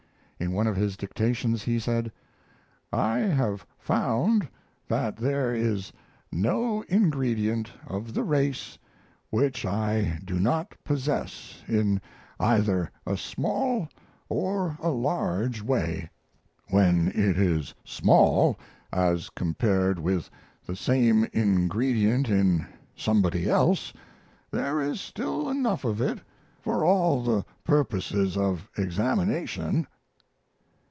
[0.41, 2.11] In one of his dictations he said:
[2.91, 4.47] I have found
[4.87, 5.93] that there is
[6.31, 8.79] no ingredient of the race
[9.29, 12.01] which I do not possess in
[12.39, 13.87] either a small
[14.29, 16.09] or a large way.
[16.69, 18.57] When it is small,
[18.91, 20.27] as compared with
[20.65, 22.65] the same ingredient in
[22.95, 23.93] somebody else,
[24.49, 26.17] there is still enough of it
[26.63, 29.85] for all the purposes of examination.